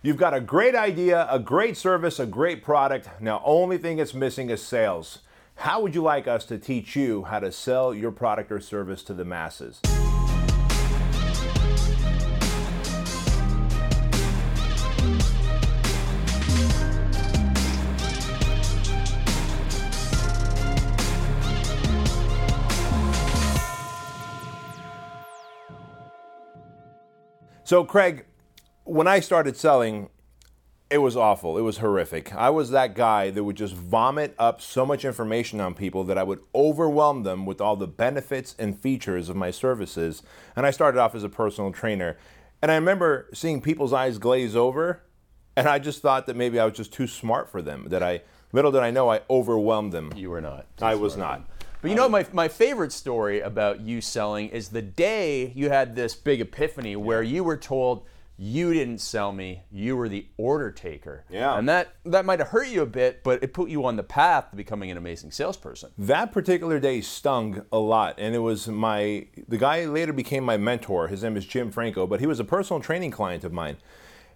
[0.00, 3.08] You've got a great idea, a great service, a great product.
[3.20, 5.18] Now, only thing it's missing is sales.
[5.56, 9.02] How would you like us to teach you how to sell your product or service
[9.02, 9.80] to the masses?
[27.64, 28.27] So, Craig,
[28.88, 30.08] when I started selling,
[30.90, 31.58] it was awful.
[31.58, 32.34] It was horrific.
[32.34, 36.16] I was that guy that would just vomit up so much information on people that
[36.16, 40.22] I would overwhelm them with all the benefits and features of my services.
[40.56, 42.16] And I started off as a personal trainer.
[42.62, 45.02] And I remember seeing people's eyes glaze over,
[45.54, 48.22] and I just thought that maybe I was just too smart for them, that I,
[48.52, 50.12] little did I know, I overwhelmed them.
[50.16, 50.66] You were not.
[50.80, 51.46] I was not.
[51.82, 55.94] But you know, my, my favorite story about you selling is the day you had
[55.94, 58.06] this big epiphany where you were told
[58.40, 61.24] you didn't sell me, you were the order taker.
[61.28, 61.58] Yeah.
[61.58, 64.04] And that, that might have hurt you a bit, but it put you on the
[64.04, 65.90] path to becoming an amazing salesperson.
[65.98, 70.56] That particular day stung a lot, and it was my the guy later became my
[70.56, 71.08] mentor.
[71.08, 73.76] His name is Jim Franco, but he was a personal training client of mine.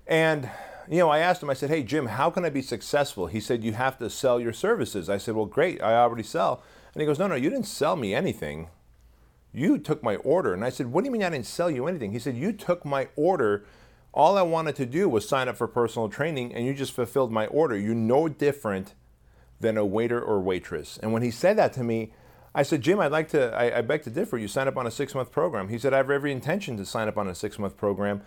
[0.09, 0.51] And
[0.91, 3.29] you know, I asked him, I said, Hey Jim, how can I be successful?
[3.29, 5.09] He said, You have to sell your services.
[5.09, 6.63] I said, Well, great, I already sell.
[6.93, 8.69] And he goes, No, no, you didn't sell me anything.
[9.53, 10.55] You took my order.
[10.55, 12.13] And I said, What do you mean I didn't sell you anything?
[12.13, 13.65] He said, You took my order.
[14.15, 17.33] All I wanted to do was sign up for personal training, and you just fulfilled
[17.33, 17.77] my order.
[17.77, 18.95] You're no different
[19.61, 20.99] than a waiter or waitress.
[21.03, 22.13] And when he said that to me,
[22.55, 24.37] I said, Jim, I'd like to, I, I beg to differ.
[24.37, 25.69] You sign up on a six month program.
[25.69, 28.21] He said, I have every intention to sign up on a six month program.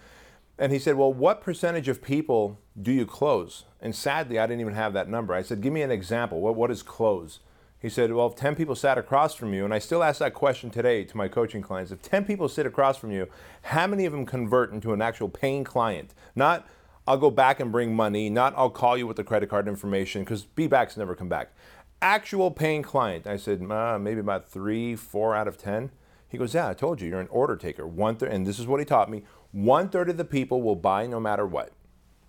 [0.58, 3.66] And he said, Well, what percentage of people do you close?
[3.80, 5.34] And sadly, I didn't even have that number.
[5.34, 6.42] I said, Give me an example.
[6.42, 7.40] What, what is close?
[7.86, 10.34] He said, Well, if 10 people sat across from you, and I still ask that
[10.34, 13.28] question today to my coaching clients if 10 people sit across from you,
[13.62, 16.16] how many of them convert into an actual paying client?
[16.36, 16.68] Not,
[17.06, 20.24] I'll go back and bring money, not, I'll call you with the credit card information,
[20.24, 21.54] because be backs never come back.
[22.02, 23.28] Actual paying client.
[23.28, 25.92] I said, maybe about three, four out of 10.
[26.28, 27.86] He goes, Yeah, I told you, you're an order taker.
[27.86, 30.76] One third, and this is what he taught me one third of the people will
[30.76, 31.72] buy no matter what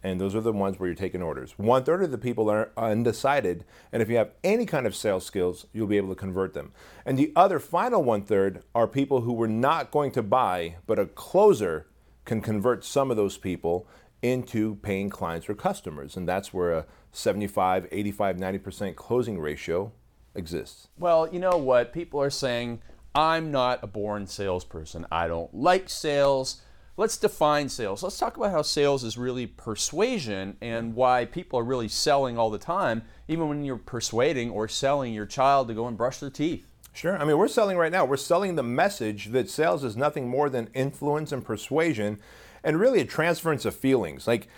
[0.02, 1.54] and those are the ones where you're taking orders.
[1.56, 5.24] One third of the people are undecided, and if you have any kind of sales
[5.24, 6.72] skills, you'll be able to convert them.
[7.04, 10.98] And the other final one third are people who were not going to buy, but
[10.98, 11.86] a closer
[12.24, 13.86] can convert some of those people
[14.22, 19.92] into paying clients or customers, and that's where a 75, 85, 90% closing ratio
[20.34, 20.88] exists.
[20.98, 21.92] Well, you know what?
[21.92, 22.80] People are saying,
[23.14, 25.06] I'm not a born salesperson.
[25.10, 26.60] I don't like sales
[26.96, 28.02] let's define sales.
[28.02, 32.50] Let's talk about how sales is really persuasion and why people are really selling all
[32.50, 36.30] the time, even when you're persuading or selling your child to go and brush their
[36.30, 36.66] teeth.
[36.92, 37.18] Sure.
[37.18, 38.06] I mean, we're selling right now.
[38.06, 42.18] We're selling the message that sales is nothing more than influence and persuasion
[42.64, 44.26] and really a transference of feelings.
[44.26, 44.48] Like,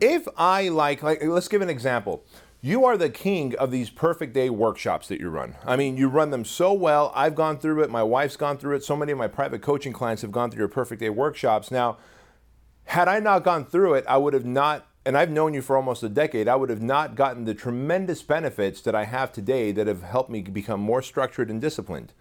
[0.00, 2.24] if I like, like, let's give an example.
[2.60, 5.54] You are the king of these perfect day workshops that you run.
[5.64, 7.12] I mean, you run them so well.
[7.14, 7.90] I've gone through it.
[7.90, 8.82] My wife's gone through it.
[8.82, 11.70] So many of my private coaching clients have gone through your perfect day workshops.
[11.70, 11.98] Now,
[12.86, 15.76] had I not gone through it, I would have not, and I've known you for
[15.76, 19.70] almost a decade, I would have not gotten the tremendous benefits that I have today
[19.70, 22.12] that have helped me become more structured and disciplined.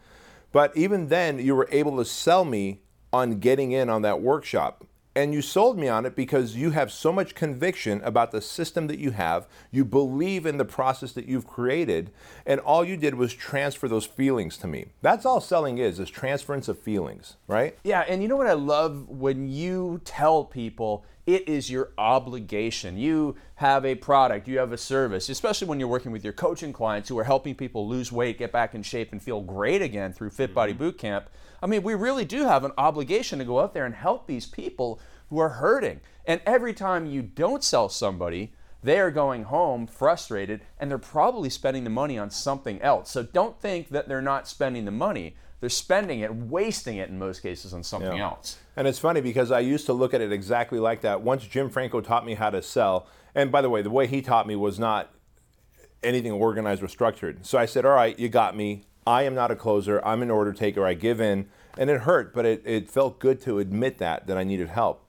[0.51, 2.81] But even then, you were able to sell me
[3.11, 4.85] on getting in on that workshop.
[5.17, 8.85] And you sold me on it because you have so much conviction about the system
[8.85, 9.47] that you have.
[9.71, 12.11] You believe in the process that you've created.
[12.45, 14.89] And all you did was transfer those feelings to me.
[15.01, 17.75] That's all selling is, is transference of feelings, right?
[17.83, 22.97] Yeah, and you know what I love when you tell people it is your obligation.
[22.97, 26.71] You have a product, you have a service, especially when you're working with your coaching
[26.71, 30.13] clients who are helping people lose weight, get back in shape, and feel great again
[30.13, 30.83] through Fit Body mm-hmm.
[30.83, 31.29] Boot Camp.
[31.61, 34.45] I mean, we really do have an obligation to go out there and help these
[34.45, 35.99] people who are hurting.
[36.25, 41.49] And every time you don't sell somebody, they are going home frustrated and they're probably
[41.49, 43.11] spending the money on something else.
[43.11, 45.35] So don't think that they're not spending the money.
[45.59, 48.25] They're spending it, wasting it in most cases on something yeah.
[48.25, 48.57] else.
[48.75, 51.21] And it's funny because I used to look at it exactly like that.
[51.21, 54.21] Once Jim Franco taught me how to sell, and by the way, the way he
[54.21, 55.11] taught me was not
[56.03, 57.45] anything organized or structured.
[57.45, 58.85] So I said, All right, you got me.
[59.05, 60.03] I am not a closer.
[60.05, 60.85] I'm an order taker.
[60.85, 61.47] I give in.
[61.77, 65.03] And it hurt, but it, it felt good to admit that, that I needed help.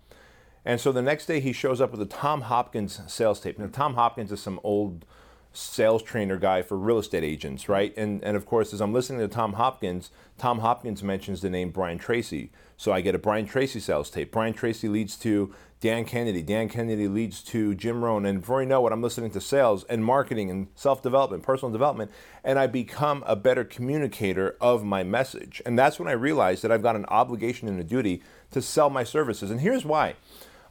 [0.65, 3.59] And so the next day he shows up with a Tom Hopkins sales tape.
[3.59, 5.07] Now, Tom Hopkins is some old
[5.53, 7.97] sales trainer guy for real estate agents, right?
[7.97, 11.71] And, and of course, as I'm listening to Tom Hopkins, Tom Hopkins mentions the name
[11.71, 12.51] Brian Tracy.
[12.77, 14.31] So I get a Brian Tracy sales tape.
[14.31, 16.43] Brian Tracy leads to Dan Kennedy.
[16.43, 18.27] Dan Kennedy leads to Jim Rohn.
[18.27, 21.73] And before you know it, I'm listening to sales and marketing and self development, personal
[21.73, 22.11] development,
[22.45, 25.63] and I become a better communicator of my message.
[25.65, 28.91] And that's when I realized that I've got an obligation and a duty to sell
[28.91, 29.51] my services.
[29.51, 30.15] And here's why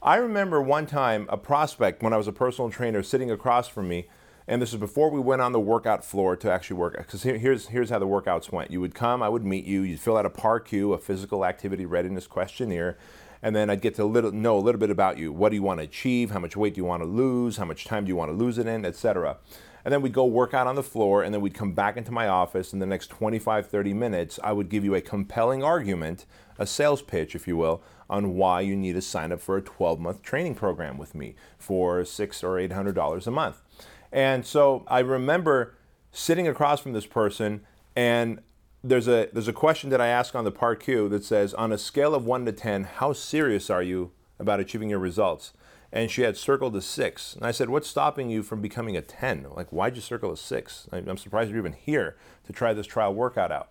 [0.02, 3.88] I remember one time a prospect when I was a personal trainer sitting across from
[3.88, 4.08] me,
[4.48, 6.96] and this is before we went on the workout floor to actually work.
[6.96, 8.70] Because here, here's here's how the workouts went.
[8.70, 11.84] You would come, I would meet you, you'd fill out a PAR-Q, a physical activity
[11.84, 12.96] readiness questionnaire,
[13.42, 15.32] and then I'd get to little, know a little bit about you.
[15.32, 16.30] What do you want to achieve?
[16.30, 17.58] How much weight do you want to lose?
[17.58, 19.36] How much time do you want to lose it in, etc.
[19.84, 22.10] And then we'd go work out on the floor, and then we'd come back into
[22.10, 22.72] my office.
[22.72, 26.24] In the next 25, 30 minutes, I would give you a compelling argument,
[26.58, 29.62] a sales pitch, if you will, on why you need to sign up for a
[29.62, 33.62] 12 month training program with me for six or eight hundred dollars a month.
[34.12, 35.74] And so I remember
[36.12, 37.62] sitting across from this person
[37.94, 38.40] and
[38.82, 41.78] there's a there's a question that I ask on the PAR-Q that says on a
[41.78, 45.52] scale of 1 to 10 how serious are you about achieving your results
[45.92, 49.02] and she had circled a 6 and I said what's stopping you from becoming a
[49.02, 52.16] 10 like why'd you circle a 6 I'm surprised you're even here
[52.46, 53.68] to try this trial workout out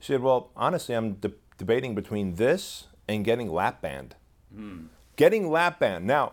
[0.00, 4.16] she said well honestly I'm de- debating between this and getting lap band.
[4.54, 4.88] Mm.
[5.16, 6.06] Getting lap band.
[6.06, 6.32] Now,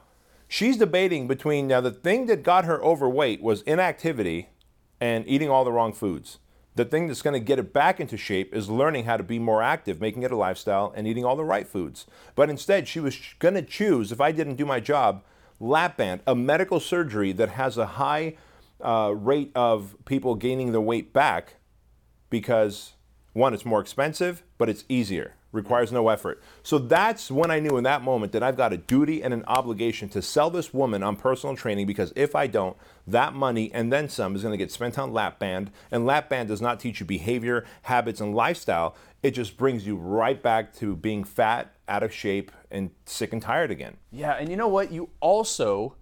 [0.53, 4.49] she's debating between now the thing that got her overweight was inactivity
[5.01, 6.37] and eating all the wrong foods.
[6.75, 9.39] The thing that's going to get it back into shape is learning how to be
[9.39, 12.05] more active, making it a lifestyle, and eating all the right foods.
[12.35, 15.23] But instead, she was going to choose, if I didn't do my job,
[15.59, 18.37] lap band, a medical surgery that has a high
[18.79, 21.55] uh, rate of people gaining their weight back
[22.29, 22.93] because,
[23.33, 26.41] one, it's more expensive, but it's easier requires no effort.
[26.63, 29.45] So that's when I knew in that moment that I've got a duty and an
[29.47, 32.75] obligation to sell this woman on personal training because if I don't,
[33.07, 35.71] that money and then some is going to get spent on lap band.
[35.91, 38.97] And lap band does not teach you behavior, habits, and lifestyle.
[39.21, 43.41] It just brings you right back to being fat, out of shape, and sick and
[43.41, 43.97] tired again.
[44.11, 44.91] Yeah, and you know what?
[44.91, 45.95] You also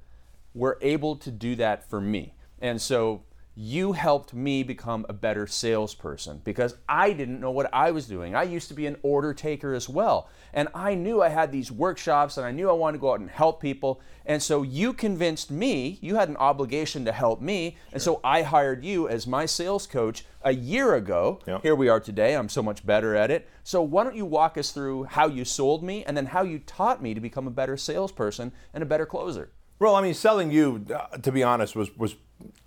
[0.54, 2.34] were able to do that for me.
[2.60, 7.92] And so you helped me become a better salesperson because I didn't know what I
[7.92, 8.34] was doing.
[8.34, 10.30] I used to be an order taker as well.
[10.54, 13.20] And I knew I had these workshops and I knew I wanted to go out
[13.20, 14.02] and help people.
[14.26, 17.72] And so you convinced me, you had an obligation to help me.
[17.72, 17.80] Sure.
[17.94, 21.40] And so I hired you as my sales coach a year ago.
[21.46, 21.62] Yep.
[21.64, 22.36] Here we are today.
[22.36, 23.50] I'm so much better at it.
[23.64, 26.60] So why don't you walk us through how you sold me and then how you
[26.60, 29.52] taught me to become a better salesperson and a better closer?
[29.82, 30.86] Well, I mean, selling you,
[31.24, 32.16] to be honest, was was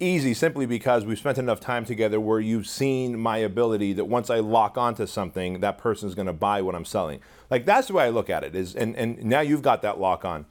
[0.00, 4.30] easy simply because we've spent enough time together where you've seen my ability that once
[4.30, 7.20] I lock onto something, that person's going to buy what I'm selling.
[7.50, 8.56] Like that's the way I look at it.
[8.56, 10.46] Is and and now you've got that lock on.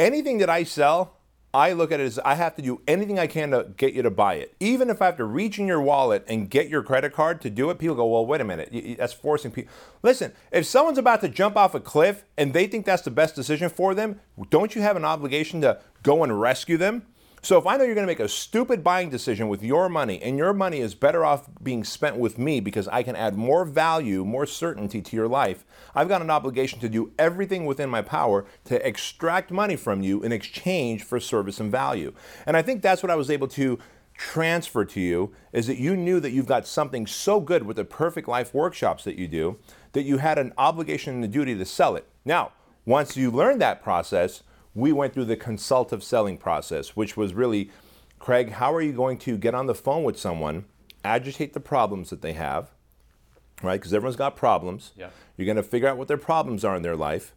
[0.00, 1.16] Anything that I sell,
[1.54, 4.02] I look at it as I have to do anything I can to get you
[4.02, 4.56] to buy it.
[4.58, 7.50] Even if I have to reach in your wallet and get your credit card to
[7.50, 8.96] do it, people go, well, wait a minute.
[8.98, 9.72] That's forcing people.
[10.02, 13.36] Listen, if someone's about to jump off a cliff and they think that's the best
[13.36, 14.20] decision for them,
[14.50, 17.06] don't you have an obligation to go and rescue them?
[17.44, 20.18] So if I know you're going to make a stupid buying decision with your money
[20.22, 23.66] and your money is better off being spent with me because I can add more
[23.66, 28.00] value, more certainty to your life, I've got an obligation to do everything within my
[28.00, 32.14] power to extract money from you in exchange for service and value.
[32.46, 33.78] And I think that's what I was able to
[34.16, 37.84] transfer to you is that you knew that you've got something so good with the
[37.84, 39.58] perfect life workshops that you do
[39.92, 42.06] that you had an obligation and a duty to sell it.
[42.24, 42.52] Now,
[42.86, 44.42] once you learned that process,
[44.74, 47.70] we went through the consultative selling process, which was really,
[48.18, 50.64] Craig, how are you going to get on the phone with someone,
[51.04, 52.70] agitate the problems that they have,
[53.62, 53.80] right?
[53.80, 54.92] Because everyone's got problems.
[54.96, 55.10] Yeah.
[55.36, 57.34] You're going to figure out what their problems are in their life,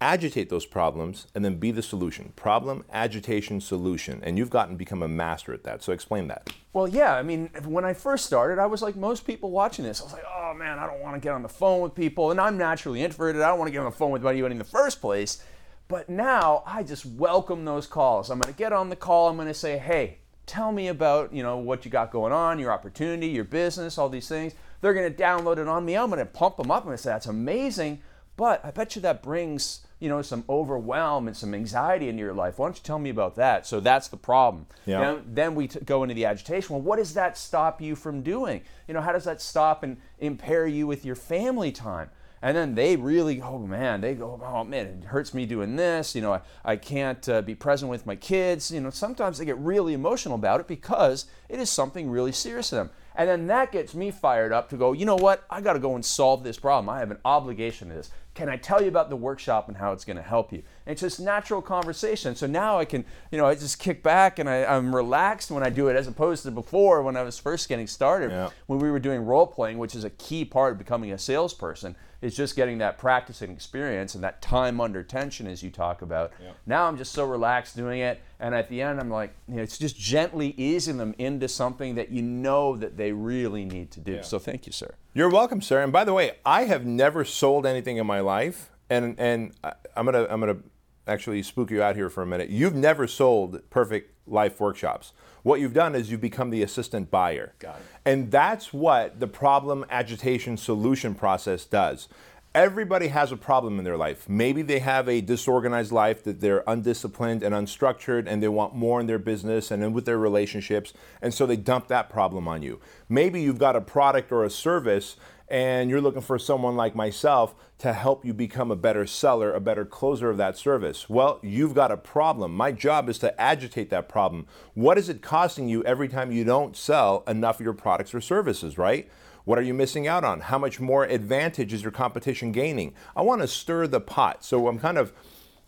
[0.00, 2.32] agitate those problems, and then be the solution.
[2.34, 4.20] Problem, agitation, solution.
[4.24, 5.82] And you've gotten become a master at that.
[5.82, 6.50] So explain that.
[6.72, 7.14] Well, yeah.
[7.14, 10.00] I mean, when I first started, I was like most people watching this.
[10.00, 12.30] I was like, oh man, I don't want to get on the phone with people.
[12.30, 13.42] And I'm naturally introverted.
[13.42, 15.44] I don't want to get on the phone with anybody in the first place.
[15.90, 18.30] But now I just welcome those calls.
[18.30, 19.28] I'm going to get on the call.
[19.28, 22.60] I'm going to say, hey, tell me about you know what you got going on,
[22.60, 24.54] your opportunity, your business, all these things.
[24.80, 25.96] They're going to download it on me.
[25.96, 26.84] I'm going to pump them up.
[26.84, 28.02] I'm going to say that's amazing.
[28.36, 32.34] But I bet you that brings you know some overwhelm and some anxiety into your
[32.34, 32.60] life.
[32.60, 33.66] Why don't you tell me about that?
[33.66, 34.66] So that's the problem.
[34.86, 35.00] Yeah.
[35.00, 36.76] Now, then we t- go into the agitation.
[36.76, 38.62] Well, what does that stop you from doing?
[38.86, 42.10] You know, how does that stop and impair you with your family time?
[42.42, 46.14] And then they really oh man they go oh man it hurts me doing this.
[46.14, 48.70] You know i, I can't uh, be present with my kids.
[48.70, 52.70] You know sometimes they get really emotional about it because it is something really serious
[52.70, 52.90] to them.
[53.16, 55.44] And then that gets me fired up to go you know what?
[55.50, 56.88] I got to go and solve this problem.
[56.88, 58.10] I have an obligation to this.
[58.34, 60.62] Can I tell you about the workshop and how it's going to help you?
[60.86, 62.34] It's just natural conversation.
[62.34, 65.62] So now I can, you know, I just kick back and I, am relaxed when
[65.62, 68.50] I do it as opposed to before when I was first getting started, yeah.
[68.66, 71.96] when we were doing role playing, which is a key part of becoming a salesperson,
[72.22, 76.02] is just getting that practice and experience and that time under tension, as you talk
[76.02, 76.32] about.
[76.42, 76.50] Yeah.
[76.66, 78.20] Now I'm just so relaxed doing it.
[78.38, 81.94] And at the end, I'm like, you know, it's just gently easing them into something
[81.94, 84.14] that you know that they really need to do.
[84.14, 84.22] Yeah.
[84.22, 84.94] So thank you, sir.
[85.14, 85.82] You're welcome, sir.
[85.82, 89.52] And by the way, I have never sold anything in my life, and and
[89.96, 90.58] I'm gonna I'm gonna
[91.06, 92.50] actually spook you out here for a minute.
[92.50, 95.12] You've never sold perfect life workshops.
[95.42, 97.54] What you've done is you've become the assistant buyer.
[97.58, 97.82] Got it.
[98.04, 102.08] And that's what the problem agitation solution process does.
[102.52, 104.28] Everybody has a problem in their life.
[104.28, 108.98] Maybe they have a disorganized life that they're undisciplined and unstructured and they want more
[108.98, 110.92] in their business and with their relationships,
[111.22, 112.80] and so they dump that problem on you.
[113.08, 115.16] Maybe you've got a product or a service
[115.50, 119.60] and you're looking for someone like myself to help you become a better seller, a
[119.60, 121.10] better closer of that service.
[121.10, 122.54] Well, you've got a problem.
[122.54, 124.46] My job is to agitate that problem.
[124.74, 128.20] What is it costing you every time you don't sell enough of your products or
[128.20, 129.10] services, right?
[129.44, 130.40] What are you missing out on?
[130.40, 132.94] How much more advantage is your competition gaining?
[133.16, 134.44] I want to stir the pot.
[134.44, 135.12] So I'm kind of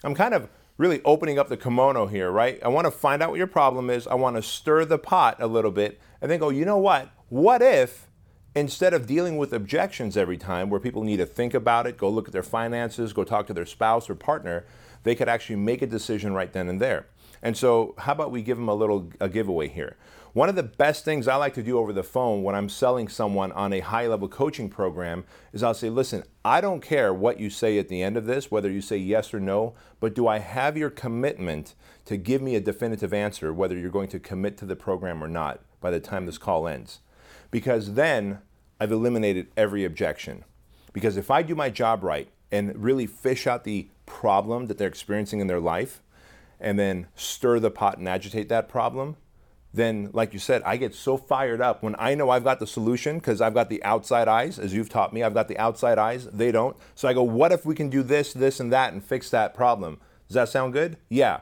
[0.05, 0.49] I'm kind of
[0.79, 2.61] really opening up the kimono here, right?
[2.63, 4.07] I want to find out what your problem is.
[4.07, 7.11] I want to stir the pot a little bit and then go, "You know what?
[7.29, 8.09] What if
[8.55, 12.09] instead of dealing with objections every time where people need to think about it, go
[12.09, 14.65] look at their finances, go talk to their spouse or partner,
[15.03, 17.07] they could actually make a decision right then and there.
[17.43, 19.97] And so, how about we give them a little a giveaway here?
[20.33, 23.09] One of the best things I like to do over the phone when I'm selling
[23.09, 27.39] someone on a high level coaching program is I'll say, listen, I don't care what
[27.39, 30.27] you say at the end of this, whether you say yes or no, but do
[30.27, 31.75] I have your commitment
[32.07, 35.29] to give me a definitive answer whether you're going to commit to the program or
[35.29, 37.01] not by the time this call ends?
[37.53, 38.39] Because then
[38.81, 40.43] I've eliminated every objection.
[40.93, 44.89] Because if I do my job right and really fish out the problem that they're
[44.89, 46.03] experiencing in their life
[46.59, 49.17] and then stir the pot and agitate that problem,
[49.75, 52.67] then, like you said, I get so fired up when I know I've got the
[52.67, 55.23] solution because I've got the outside eyes, as you've taught me.
[55.23, 56.77] I've got the outside eyes, they don't.
[56.95, 59.55] So I go, what if we can do this, this, and that and fix that
[59.55, 59.99] problem?
[60.29, 60.99] Does that sound good?
[61.09, 61.41] Yeah.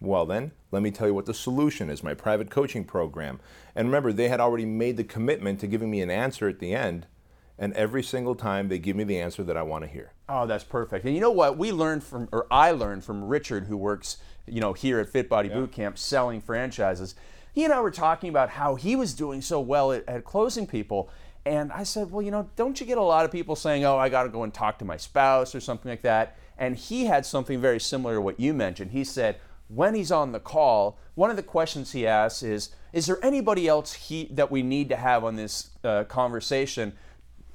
[0.00, 3.40] Well, then, let me tell you what the solution is my private coaching program.
[3.74, 6.74] And remember, they had already made the commitment to giving me an answer at the
[6.74, 7.06] end.
[7.58, 10.12] And every single time they give me the answer that I want to hear.
[10.28, 11.04] Oh, that's perfect.
[11.04, 11.58] And you know what?
[11.58, 15.28] We learned from, or I learned from Richard, who works, you know, here at Fit
[15.28, 15.56] Body yeah.
[15.56, 17.14] Bootcamp selling franchises.
[17.52, 20.66] He and I were talking about how he was doing so well at, at closing
[20.66, 21.10] people.
[21.44, 23.98] And I said, well, you know, don't you get a lot of people saying, oh,
[23.98, 26.38] I got to go and talk to my spouse or something like that?
[26.56, 28.92] And he had something very similar to what you mentioned.
[28.92, 29.36] He said,
[29.72, 33.68] when he's on the call, one of the questions he asks is, is there anybody
[33.68, 36.92] else he, that we need to have on this uh, conversation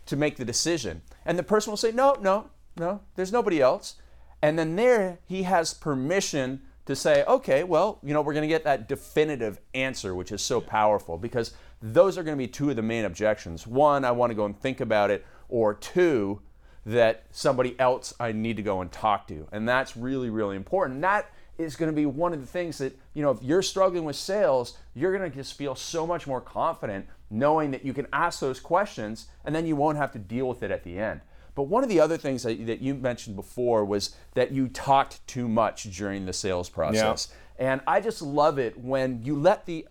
[0.05, 1.01] to make the decision?
[1.25, 3.95] And the person will say, no, no, no, there's nobody else.
[4.41, 8.47] And then there he has permission to say, okay, well, you know, we're going to
[8.47, 12.69] get that definitive answer, which is so powerful because those are going to be two
[12.69, 13.67] of the main objections.
[13.67, 16.41] One, I want to go and think about it, or two,
[16.85, 19.47] that somebody else I need to go and talk to.
[19.51, 21.01] And that's really, really important.
[21.01, 24.03] That is going to be one of the things that, you know, if you're struggling
[24.03, 28.07] with sales, you're going to just feel so much more confident knowing that you can
[28.13, 31.21] ask those questions and then you won't have to deal with it at the end.
[31.55, 35.25] But one of the other things that, that you mentioned before was that you talked
[35.25, 37.29] too much during the sales process.
[37.57, 37.71] Yeah.
[37.71, 39.87] And I just love it when you let the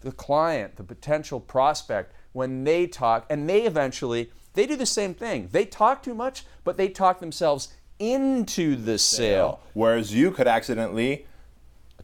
[0.00, 5.14] the client, the potential prospect, when they talk and they eventually they do the same
[5.14, 5.48] thing.
[5.52, 9.60] They talk too much, but they talk themselves into the sale.
[9.72, 11.26] Whereas you could accidentally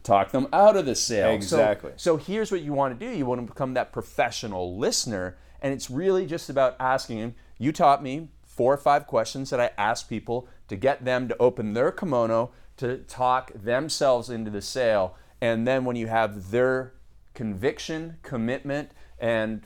[0.03, 1.31] talk them out of the sale.
[1.31, 1.91] Exactly.
[1.95, 5.37] So, so, here's what you want to do you want to become that professional listener,
[5.61, 7.35] and it's really just about asking him.
[7.57, 11.37] You taught me four or five questions that I ask people to get them to
[11.39, 15.15] open their kimono to talk themselves into the sale.
[15.41, 16.93] And then when you have their
[17.33, 19.63] conviction, commitment, and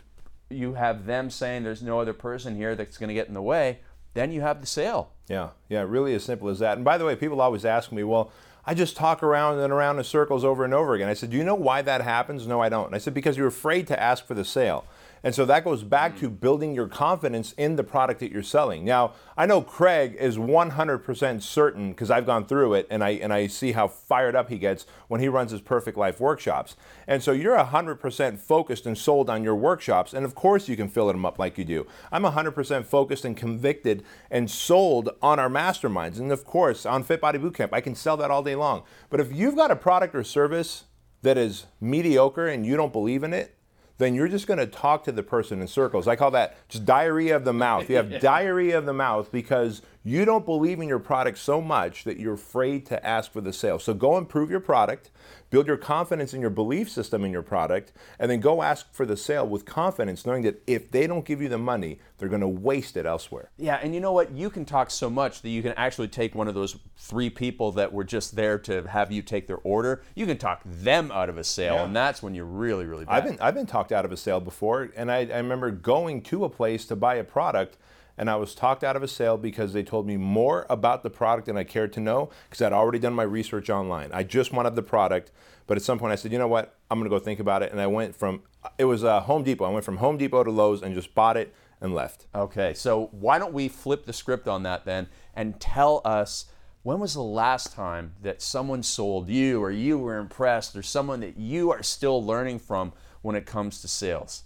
[0.50, 3.42] you have them saying there's no other person here that's going to get in the
[3.42, 3.80] way,
[4.18, 5.12] then you have the sale.
[5.30, 6.78] Yeah, yeah, really as simple as that.
[6.78, 8.32] And by the way, people always ask me, well,
[8.66, 11.08] I just talk around and around in circles over and over again.
[11.08, 12.48] I said, do you know why that happens?
[12.48, 12.88] No, I don't.
[12.88, 14.86] And I said, because you're afraid to ask for the sale.
[15.24, 16.20] And so that goes back hmm.
[16.20, 18.86] to building your confidence in the product that you're selling.
[18.86, 23.34] Now, I know Craig is 100% certain because I've gone through it and I and
[23.34, 26.76] I see how fired up he gets when he runs his Perfect Life workshops.
[27.08, 30.90] And so you're 100% focused and sold on your workshops and of course you can
[30.90, 31.88] fill them up like you do.
[32.12, 36.20] I'm 100% focused and convicted and sold on our masterminds.
[36.20, 38.84] And of course, on Fit Body Bootcamp, I can sell that all day long.
[39.10, 40.86] But if you've got a product or service
[41.22, 43.57] that is mediocre and you don't believe in it,
[43.98, 46.08] then you're just going to talk to the person in circles.
[46.08, 47.90] I call that just diarrhea of the mouth.
[47.90, 52.06] You have diarrhea of the mouth because you don't believe in your product so much
[52.06, 53.78] that you're afraid to ask for the sale.
[53.78, 55.12] So go improve your product,
[55.50, 59.06] build your confidence in your belief system in your product, and then go ask for
[59.06, 62.42] the sale with confidence, knowing that if they don't give you the money, they're going
[62.42, 63.50] to waste it elsewhere.
[63.58, 64.32] Yeah, and you know what?
[64.32, 67.74] You can talk so much that you can actually take one of those three people
[67.74, 70.04] that were just there to have you take their order.
[70.16, 71.84] You can talk them out of a sale, yeah.
[71.84, 73.14] and that's when you're really, really bad.
[73.14, 76.22] I've been I've been talked out of a sale before, and I, I remember going
[76.24, 77.78] to a place to buy a product
[78.18, 81.10] and I was talked out of a sale because they told me more about the
[81.10, 84.10] product than I cared to know because I'd already done my research online.
[84.12, 85.32] I just wanted the product,
[85.68, 87.72] but at some point I said, you know what, I'm gonna go think about it,
[87.72, 88.42] and I went from
[88.78, 89.66] it was uh, Home Depot.
[89.66, 92.26] I went from Home Depot to Lowe's and just bought it and left.
[92.34, 96.46] Okay, so why don't we flip the script on that then and tell us
[96.84, 101.20] when was the last time that someone sold you or you were impressed or someone
[101.20, 104.44] that you are still learning from when it comes to sales?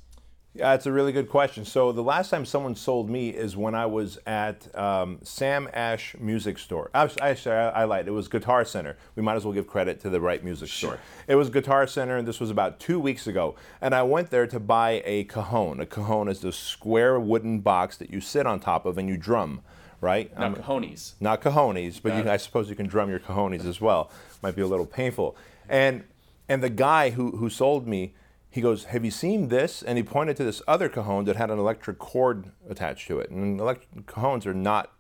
[0.54, 1.64] Yeah, it's a really good question.
[1.64, 6.14] So the last time someone sold me is when I was at um, Sam Ash
[6.20, 6.90] Music Store.
[6.94, 8.10] Actually, I, I lied.
[8.10, 8.98] It was Guitar Center.
[9.16, 10.90] We might as well give credit to the right music sure.
[10.90, 11.00] store.
[11.28, 13.56] It was Guitar Center, and this was about two weeks ago.
[13.80, 15.80] And I went there to buy a cajon.
[15.80, 19.18] A cajon is the square wooden box that you sit on top of and you
[19.18, 19.62] drum
[20.02, 20.36] right?
[20.36, 21.14] Not um, cajones.
[21.20, 24.10] Not cajones, but you, I suppose you can drum your cajones as well.
[24.42, 25.38] Might be a little painful.
[25.70, 26.04] And
[26.50, 28.16] and the guy who who sold me
[28.52, 29.82] he goes, Have you seen this?
[29.82, 33.32] And he pointed to this other cajon that had an electric cord attached to it.
[33.32, 34.92] And cajones are not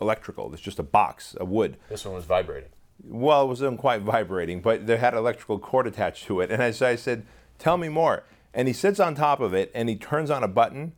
[0.00, 1.78] electrical, it's just a box of wood.
[1.88, 2.68] This one was vibrating.
[3.02, 6.50] Well, it wasn't quite vibrating, but they had an electrical cord attached to it.
[6.50, 7.26] And as I said,
[7.58, 8.24] Tell me more.
[8.52, 10.92] And he sits on top of it and he turns on a button,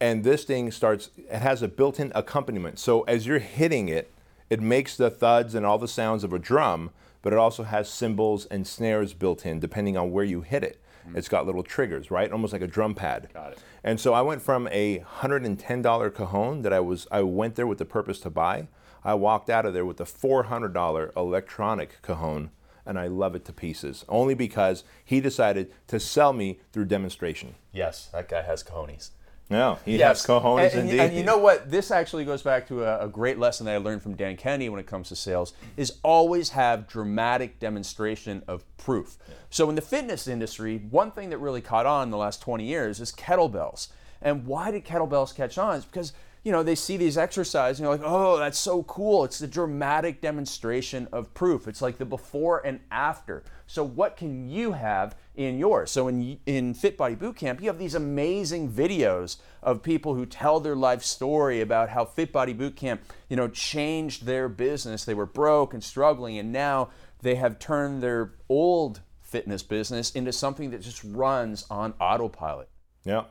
[0.00, 2.78] and this thing starts, it has a built in accompaniment.
[2.78, 4.12] So as you're hitting it,
[4.50, 6.90] it makes the thuds and all the sounds of a drum,
[7.22, 10.80] but it also has cymbals and snares built in depending on where you hit it.
[11.08, 11.18] Mm-hmm.
[11.18, 12.30] It's got little triggers, right?
[12.30, 13.28] Almost like a drum pad.
[13.32, 13.58] Got it.
[13.82, 17.78] And so I went from a $110 cajon that I was I went there with
[17.78, 18.68] the purpose to buy.
[19.04, 22.50] I walked out of there with a $400 electronic cajon
[22.84, 24.04] and I love it to pieces.
[24.08, 27.54] Only because he decided to sell me through demonstration.
[27.70, 29.10] Yes, that guy has cojones.
[29.50, 30.18] No, he yes.
[30.18, 31.00] has cojones and, indeed.
[31.00, 31.70] And you know what?
[31.70, 34.68] This actually goes back to a, a, great lesson that I learned from Dan Kennedy
[34.68, 39.16] when it comes to sales: is always have dramatic demonstration of proof.
[39.26, 39.34] Yeah.
[39.48, 42.64] So in the fitness industry, one thing that really caught on in the last 20
[42.64, 43.88] years is kettlebells.
[44.20, 45.76] And why did kettlebells catch on?
[45.76, 46.12] Is because
[46.44, 49.24] you know, they see these exercises and you're like, oh, that's so cool.
[49.24, 51.66] It's the dramatic demonstration of proof.
[51.68, 53.42] It's like the before and after.
[53.66, 55.90] So, what can you have in yours?
[55.90, 60.60] So, in, in Fit Body Bootcamp, you have these amazing videos of people who tell
[60.60, 65.04] their life story about how Fit Body Bootcamp, you know, changed their business.
[65.04, 70.32] They were broke and struggling, and now they have turned their old fitness business into
[70.32, 72.70] something that just runs on autopilot.
[73.04, 73.24] Yeah.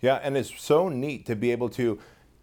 [0.00, 2.00] Yeah, and it's so neat to be able to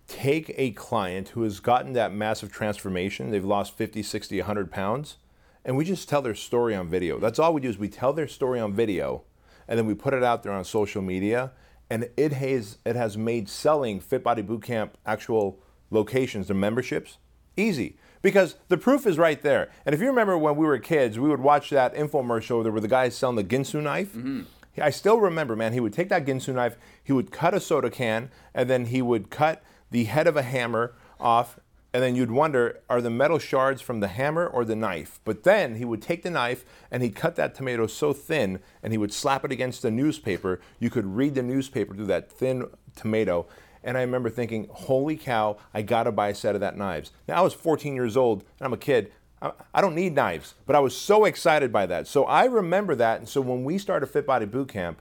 [0.10, 5.18] take a client who has gotten that massive transformation, they've lost 50, 60, 100 pounds,
[5.64, 7.20] and we just tell their story on video.
[7.20, 9.24] That's all we do is we tell their story on video,
[9.68, 11.52] and then we put it out there on social media,
[11.90, 15.60] and it has, it has made selling Fit Body Bootcamp actual
[15.92, 17.18] locations, the memberships,
[17.56, 17.98] easy.
[18.22, 19.72] Because the proof is right there.
[19.86, 22.88] And if you remember when we were kids, we would watch that infomercial where the
[22.88, 24.10] guy selling the Ginsu knife.
[24.10, 24.42] Mm-hmm.
[24.82, 27.90] I still remember, man, he would take that Ginsu knife, he would cut a soda
[27.90, 31.60] can, and then he would cut the head of a hammer off,
[31.94, 35.20] and then you'd wonder, are the metal shards from the hammer or the knife?
[35.26, 38.94] But then he would take the knife and he'd cut that tomato so thin and
[38.94, 40.62] he would slap it against the newspaper.
[40.80, 43.48] You could read the newspaper through that thin tomato.
[43.84, 47.12] And I remember thinking, holy cow, I gotta buy a set of that knives.
[47.28, 49.12] Now I was 14 years old and I'm a kid.
[49.42, 52.08] I don't need knives, but I was so excited by that.
[52.08, 53.20] So I remember that.
[53.20, 54.98] And so when we started Fit Body Bootcamp,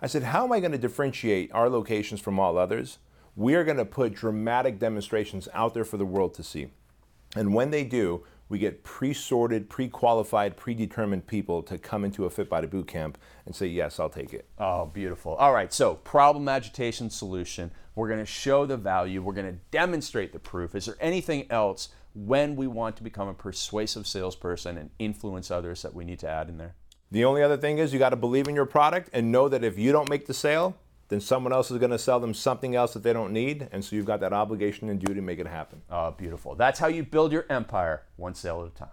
[0.00, 2.98] I said, how am I going to differentiate our locations from all others?
[3.36, 6.68] We are going to put dramatic demonstrations out there for the world to see.
[7.36, 12.48] And when they do, we get pre-sorted, pre-qualified, predetermined people to come into a Fit
[12.48, 14.48] Body Boot Camp and say, yes, I'll take it.
[14.58, 15.34] Oh, beautiful.
[15.34, 17.70] All right, so problem, agitation, solution.
[17.94, 19.20] We're going to show the value.
[19.20, 20.74] We're going to demonstrate the proof.
[20.74, 25.82] Is there anything else when we want to become a persuasive salesperson and influence others
[25.82, 26.74] that we need to add in there?
[27.10, 29.64] The only other thing is you got to believe in your product and know that
[29.64, 30.76] if you don't make the sale,
[31.08, 33.68] then someone else is going to sell them something else that they don't need.
[33.72, 35.82] And so you've got that obligation and duty to make it happen.
[35.90, 36.54] Oh, beautiful.
[36.54, 38.88] That's how you build your empire, one sale at a time.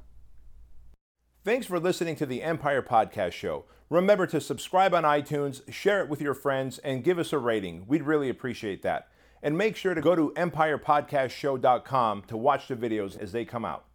[1.44, 3.66] Thanks for listening to the Empire Podcast Show.
[3.90, 7.86] Remember to subscribe on iTunes, share it with your friends, and give us a rating.
[7.88, 9.10] We'd really appreciate that.
[9.42, 13.86] And make sure to go to empirepodcastshow.com to watch the videos as they come out.